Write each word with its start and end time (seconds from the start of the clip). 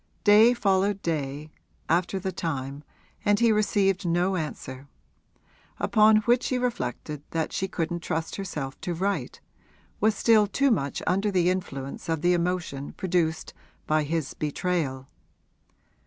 Day 0.23 0.55
followed 0.55 1.03
day, 1.03 1.51
after 1.87 2.17
the 2.17 2.31
time, 2.31 2.83
and 3.23 3.39
he 3.39 3.51
received 3.51 4.03
no 4.03 4.35
answer; 4.35 4.87
upon 5.77 6.17
which 6.21 6.47
he 6.47 6.57
reflected 6.57 7.21
that 7.29 7.53
she 7.53 7.67
couldn't 7.67 7.99
trust 7.99 8.35
herself 8.37 8.81
to 8.81 8.95
write 8.95 9.41
was 9.99 10.15
still 10.15 10.47
too 10.47 10.71
much 10.71 11.03
under 11.05 11.29
the 11.29 11.51
influence 11.51 12.09
of 12.09 12.21
the 12.23 12.33
emotion 12.33 12.93
produced 12.93 13.53
by 13.85 14.01
his 14.01 14.33
'betrayal.' 14.33 15.07